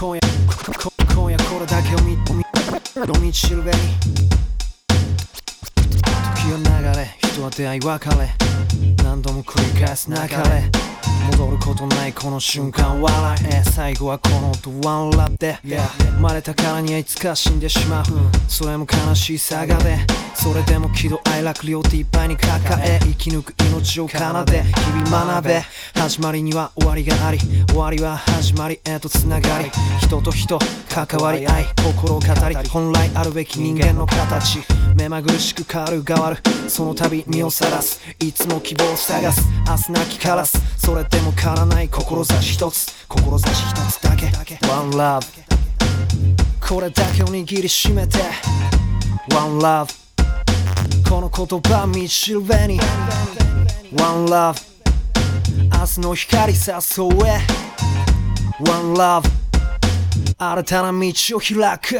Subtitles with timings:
[0.00, 0.20] 今夜
[1.14, 3.76] 今夜これだけを見飲道しるべに
[6.36, 8.16] 時は流れ人は出会い別れ
[9.02, 10.70] 何度も繰り返す流れ。
[11.32, 13.62] 戻ることないこの瞬間笑え。
[13.70, 18.04] 最後はこの音ワンラップで、生まれたからにはいつか死んでしまう、
[18.48, 19.98] それも悲しいさがで。
[20.34, 24.62] それでも喜怒哀楽両手いっぱいに抱え生き抜く命を奏で。
[24.62, 25.62] 日々学べ。
[25.94, 27.38] 始まりには終わりがあり。
[27.68, 29.70] 終わりは始まりへとつながり。
[30.00, 30.58] 人と人
[30.88, 31.66] 関わり合い。
[31.84, 32.56] 心を語り。
[32.68, 34.60] 本来あるべき人間の形。
[34.96, 36.38] 目まぐるしく変わる変わる。
[36.68, 39.42] その度身をさらすいつも希望を探す。
[39.66, 43.04] 明日なきカラスそれでも変わらない志一つ。
[43.08, 44.26] 志一つだけ。
[44.68, 45.26] One love
[46.60, 48.18] これだけを握りしめて。
[49.34, 49.88] One love
[51.08, 52.78] この言葉道しるべに。
[53.98, 54.54] One love
[55.72, 57.40] 明日の光さそうへ
[58.60, 59.28] One love
[60.38, 61.98] 新たな道を開く。